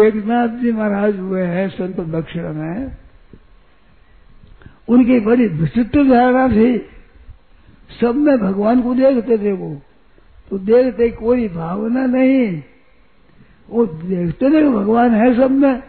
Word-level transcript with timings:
एक 0.00 0.14
नाथ 0.14 0.48
जी 0.48 0.72
महाराज 0.72 1.18
हुए 1.18 1.42
हैं 1.42 1.68
संत 1.68 2.00
दक्षिण 2.00 2.52
में। 2.52 2.96
उनकी 4.88 5.20
बड़ी 5.20 5.46
विचित्र 5.46 6.04
धारणा 6.08 6.48
थी। 6.48 6.78
सब 8.00 8.14
में 8.14 8.38
भगवान 8.38 8.82
को 8.82 8.94
देखते 8.94 9.38
थे 9.38 9.52
वो। 9.52 9.82
तो 10.50 10.58
देखते 10.58 11.10
कोई 11.10 11.48
भावना 11.48 12.06
नहीं। 12.06 12.62
वो 13.70 13.86
देखते 13.86 14.50
थे 14.50 14.68
भगवान 14.68 15.10
है 15.10 15.36
सब 15.36 15.50
में। 15.50 15.82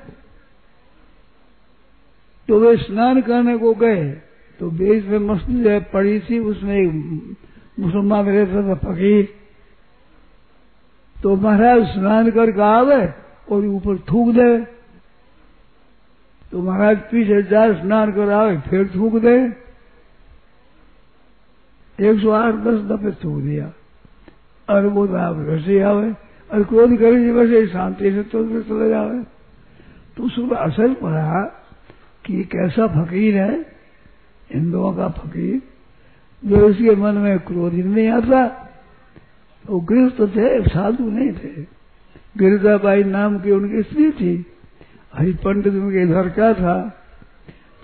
तो 2.47 2.59
वे 2.59 2.77
स्नान 2.77 3.21
करने 3.21 3.57
को 3.57 3.73
गए। 3.73 4.21
तो 4.59 4.71
बीच 4.71 5.05
में 5.05 5.19
मस्ती 5.19 5.79
पड़ी 5.79 6.19
थी, 6.19 6.39
उसमें 6.39 6.75
एक 6.75 6.91
मुसलमान 7.79 8.25
रहता 8.25 8.69
था 8.69 8.75
फकीर। 8.75 9.29
तो 11.23 11.35
महाराज 11.35 11.83
स्नान 11.83 12.31
करके 12.31 12.61
आवे। 12.61 13.22
और 13.51 13.65
ऊपर 13.65 13.97
थूक 13.97 14.35
दे। 14.35 14.57
तो 16.51 16.61
महाराज 16.61 16.97
पीछे 16.97 17.43
जा 17.43 17.73
स्नान 17.73 18.11
कर 18.11 18.29
आवे 18.29 18.57
फिर 18.57 18.91
थूक 18.95 19.13
दे। 19.15 19.63
एक 21.99 22.19
सौ 22.19 22.29
आठ, 22.29 22.53
दस 22.53 22.79
दफे 22.79 23.11
थूक 23.11 23.41
दिया। 23.41 23.71
और 24.69 24.87
वो 24.87 25.07
तो 25.07 25.15
आप 25.15 25.35
रसी 25.39 25.79
आवे, 25.79 26.11
और 26.51 26.63
क्रोध 26.63 26.97
करे 26.97 27.31
वैसे 27.31 27.67
शांति 27.67 28.11
से 28.11 28.23
तो 28.23 28.61
चले 28.61 28.89
जावे। 28.89 29.23
तो 30.17 30.23
उसको 30.23 30.55
असर 30.55 30.93
पड़ा 30.93 31.43
कि 32.25 32.43
कैसा 32.43 32.87
फकीर 32.87 33.37
है 33.37 33.59
हिंदुओं 34.53 34.93
का 34.93 35.09
फकीर, 35.09 35.61
जो 36.45 36.69
इसके 36.69 36.95
मन 36.95 37.13
में 37.13 37.39
क्रोध 37.39 37.73
नहीं 37.73 38.07
आता। 38.07 38.69
वो 39.69 39.79
गृहस्थ 39.79 40.35
थे, 40.35 40.69
साधु 40.69 41.09
नहीं 41.09 41.31
थे। 41.31 41.82
गिरजाबाई 42.37 43.03
नाम 43.03 43.39
की 43.39 43.51
उनकी 43.51 43.81
स्त्री 43.81 44.11
थी। 44.11 44.45
हरि 45.15 45.33
पंडित 45.33 45.73
उनके 45.73 46.07
घर 46.07 46.29
का 46.29 46.53
था? 46.53 46.99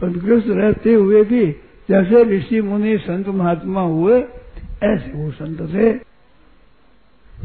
गृहस्थ 0.04 0.48
रहते 0.48 0.94
हुए 0.94 1.24
भी 1.24 1.52
जैसे 1.90 2.24
ऋषि 2.24 2.62
मुनि 2.62 2.98
संत 2.98 3.28
महात्मा 3.28 3.82
हुए, 3.82 4.22
ऐसे 4.84 5.12
वो 5.16 5.32
संत 5.32 5.62
थे। 5.62 5.94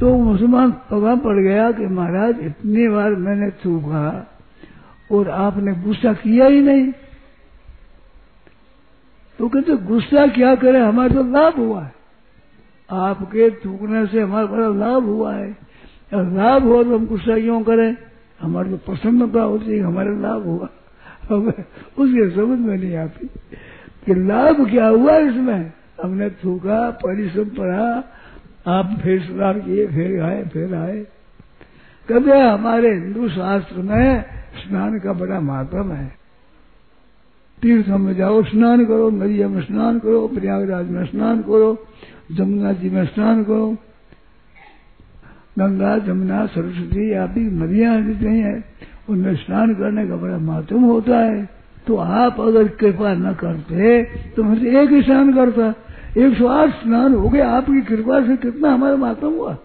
तो 0.01 0.19
मुसलमान 0.19 0.71
पगा 0.71 1.15
पड़ 1.15 1.37
गया 1.37 1.73
कि 1.73 1.87
महाराज, 1.87 2.41
इतनी 2.41 2.89
बार 2.89 3.11
मैंने 3.11 3.51
थूका 3.51 4.37
और 5.13 5.31
आपने 5.31 5.73
गुस्सा 5.73 6.13
किया 6.13 6.47
ही 6.47 6.61
नहीं। 6.61 6.93
तो 9.39 9.49
कहते, 9.49 9.77
गुस्सा 9.77 10.27
क्या 10.27 10.55
करे? 10.55 10.81
हमारे 10.81 11.15
तो 11.15 11.23
लाभ 11.23 11.55
हुआ 11.55 11.83
है। 11.83 11.95
आपके 12.91 13.51
थूकने 13.51 14.07
से 14.07 14.21
हमारा 14.21 14.47
बड़ा 14.47 14.69
लाभ 14.69 15.05
हुआ 15.05 15.35
है। 15.35 15.64
लाभ 16.23 16.63
हो 16.63 16.85
तो 16.85 16.99
हम 16.99 17.07
गुस्सा 17.07 17.39
क्यों 17.39 17.63
करें? 17.63 17.97
हमारी 18.41 18.71
तो 18.71 18.77
प्रसन्नता 18.77 19.43
होती 19.43 19.73
है, 19.73 19.79
हमारा 19.79 20.11
लाभ 20.11 20.43
हुआ। 20.45 20.69
अब 21.31 21.49
उसके 21.99 22.31
समझ 22.31 22.59
में 22.59 22.77
नहीं 22.79 22.97
आती 22.97 23.27
कि 24.07 24.15
लाभ 24.15 24.71
क्या 24.71 24.87
हुआ 24.87 25.17
इसमें। 25.17 25.73
हमने 26.03 26.31
थूका, 26.31 26.91
परिश्रम 26.91 27.45
पढ़ा, 27.45 28.05
आप 28.67 29.01
फिर 29.03 29.23
सुधार 29.23 29.59
किए, 29.59 29.87
फिर 29.87 30.21
आए 30.21 30.45
फिर 30.45 30.75
आए। 30.75 31.07
कभी 32.11 32.31
हमारे 32.31 32.93
हिंदू 32.95 33.29
शास्त्र 33.29 33.77
में 33.77 34.25
स्नान 34.55 34.99
का 34.99 35.13
बड़ा 35.13 35.41
महत्व 35.41 35.93
है। 35.93 36.17
तीर्थ 37.63 37.89
में 37.89 38.15
जाओ, 38.15 38.43
स्नान 38.43 38.85
करो, 38.85 39.11
नदिया 39.11 39.49
में 39.49 39.63
स्नान 39.63 39.99
करो, 39.99 40.29
प्रयागराज 40.29 40.91
में 40.91 41.05
स्नान 41.05 41.43
करो, 41.43 41.87
जमुना 42.33 42.73
जी 42.73 42.91
में 42.91 43.05
स्नान 43.05 43.45
करो। 43.45 43.77
गंगा, 45.59 45.99
जमुना, 45.99 46.47
सरस्वती 46.47 47.15
आदि 47.15 47.41
नदियाँ 47.41 48.01
जितनी 48.01 48.41
है, 48.41 48.65
उनमें 49.09 49.37
स्नान 49.37 49.75
करने 49.75 50.09
का 50.09 50.17
बड़ा 50.17 50.39
महत्व 50.39 50.79
होता 50.79 51.19
है। 51.19 51.49
तो 51.87 51.97
आप 51.97 52.41
अगर 52.41 52.69
कृपा 52.69 53.15
न 53.15 53.35
करते 53.35 54.05
तो 54.05 54.43
मुझे 54.43 54.83
एक 54.83 54.91
ही 54.91 55.03
स्नान 55.03 55.35
करता। 55.35 55.75
एक 56.19 56.39
सौ 56.39 56.47
आठ 56.47 56.71
स्नान 56.71 57.15
हो 57.15 57.29
गए, 57.29 57.41
आपकी 57.41 57.81
कृपा 57.81 58.27
से 58.27 58.37
कितना 58.37 58.71
हमारा 58.71 58.97
महत्व 58.97 59.27
हुआ? 59.27 59.57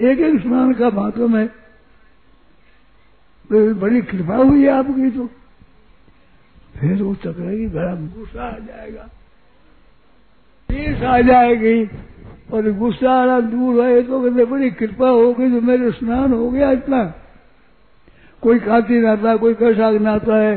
एक 0.00 0.18
एक 0.18 0.40
स्नान 0.40 0.72
का 0.72 0.90
महत्व 0.90 1.36
है। 1.38 1.46
तो 3.50 3.74
बड़ी 3.74 4.02
कृपा 4.02 4.36
हुई 4.36 4.66
आपकी 4.66 5.10
तो। 5.10 5.26
फिर 6.80 7.02
वो 7.02 7.14
चक्र 7.14 7.32
की 7.32 7.66
बड़ा 7.66 7.94
गुस्सा 7.94 8.42
आ 8.42 8.58
जाएगा। 8.58 9.08
आ 11.06 11.20
जाएगी। 11.20 11.90
और 12.52 12.70
गुस्सा 12.72 13.12
आना 13.12 13.40
दूर 13.40 13.84
है 13.84 14.02
तो 14.02 14.20
कहते, 14.20 14.44
बड़ी 14.44 14.70
कृपा 14.70 15.08
हो 15.08 15.32
गई 15.32 15.50
तो 15.50 15.60
मेरे 15.60 15.90
स्नान 15.90 16.32
हो 16.32 16.50
गया 16.50 16.70
इतना। 16.70 17.02
कोई 18.42 18.58
काती 18.58 19.00
नहाता 19.00 19.36
कोई 19.36 19.54
कशाक 19.54 19.94
नहाता 19.94 20.36
है, 20.36 20.56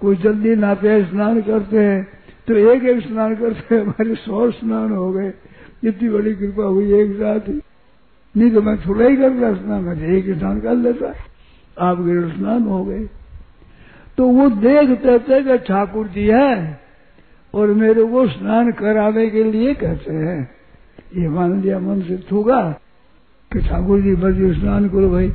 कोई 0.00 0.16
जल्दी 0.16 0.54
नहाते 0.56 0.88
हैं, 0.88 1.10
स्नान 1.10 1.40
करते 1.42 1.78
हैं 1.78 2.08
तो 2.48 2.56
एक 2.72 2.84
एक 2.84 3.06
स्नान 3.06 3.34
करते 3.36 3.74
हैं, 3.74 3.82
हमारे 3.82 4.14
सौ 4.14 4.50
स्नान 4.50 4.90
हो 4.92 5.10
गए। 5.12 5.32
इतनी 5.84 6.08
बड़ी 6.08 6.34
कृपा 6.34 6.64
हुई 6.64 6.92
एक 6.94 7.12
साथ 7.16 7.48
ही। 7.48 7.60
नहीं 8.34 8.50
तो 8.50 8.62
मैं 8.62 8.76
थोड़ा 8.78 9.06
ही 9.06 9.16
करता 9.16 9.52
स्नान, 9.54 9.84
मैं 9.84 10.08
एक 10.08 10.38
स्नान 10.38 10.60
कर 10.60 10.74
लेता। 10.74 11.06
आप 11.06 11.98
आपके 11.98 12.36
स्नान 12.36 12.62
हो 12.62 12.84
गए। 12.84 13.04
तो 14.18 14.26
वो 14.28 14.48
देखते 14.50 15.18
थे 15.18 15.42
कि 15.42 15.56
ठाकुर 15.58 16.06
जी 16.08 16.26
है 16.26 16.80
और 17.54 17.72
मेरे 17.74 18.04
को 18.04 18.26
स्नान 18.28 18.70
कराने 18.72 19.28
के 19.30 19.42
लिए 19.44 19.74
कहते 19.74 20.14
हैं। 20.14 20.38
ये 21.14 21.28
मान 21.28 21.60
लिया, 21.60 21.78
मन 21.78 22.00
से 22.00 22.26
थूका 22.32 22.80
कि 23.52 23.60
ठाकुर 23.60 24.00
जी, 24.00 24.14
बस 24.14 24.60
स्नान 24.60 24.88
करो 24.88 25.10
भाई। 25.10 25.32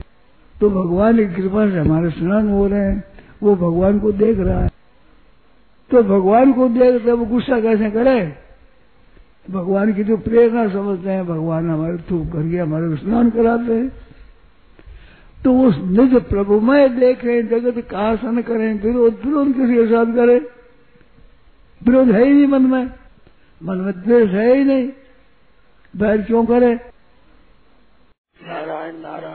तो 0.62 0.70
भगवान 0.70 1.18
की 1.18 1.26
कृपा 1.26 1.70
से 1.70 1.80
हमारे 1.80 2.10
स्नान 2.10 2.50
हो 2.50 2.68
रहे 2.68 2.80
हैं, 2.80 3.04
वो 3.44 3.56
भगवान 3.56 4.00
को 4.00 4.12
देख 4.12 4.40
रहा 4.40 4.62
है। 4.62 4.70
तो 5.92 6.04
भगवान 6.04 6.54
को 6.54 6.70
देख 6.70 7.06
रहे 7.06 7.12
वो 7.12 7.26
गुस्सा 7.26 7.62
कैसे 7.62 7.92
करे? 7.92 8.34
भगवान 9.52 9.94
की 9.94 10.04
जो 10.04 10.18
प्रेरणा 10.18 10.68
समझते 10.68 11.10
हैं, 11.10 11.28
भगवान 11.28 11.70
हमारे 11.70 11.98
थूक 11.98 12.28
करके 12.34 12.58
हमारे 12.58 12.96
स्नान 12.96 13.30
कराते 13.30 13.74
हैं। 13.76 13.92
तो 15.44 15.60
उस 15.60 15.78
निज 15.78 16.10
प्रभु 16.10 16.30
प्रभुमय 16.30 16.90
देखें 16.90 17.48
जगत 17.48 17.88
का 17.90 18.00
आसन 18.00 18.42
करें, 18.42 18.82
विरोध 18.82 19.14
विरोध 19.26 19.48
किसी 19.48 19.74
के 19.74 19.88
साथ 19.88 20.06
करें। 20.06 20.42
विरोध 21.84 22.08
है 22.08 22.26
ही 22.26 22.34
नहीं 22.34 22.48
मन 22.48 22.62
में। 22.62 22.90
मन 23.64 23.78
में 23.78 23.94
द्वेष 23.94 24.30
है 24.30 24.58
ही 24.58 24.64
नहीं। 24.64 24.90
बैर 25.96 26.22
क्यों 26.22 26.46
करे? 26.46 26.76
नारायण 28.42 28.96
नारायण। 28.96 29.31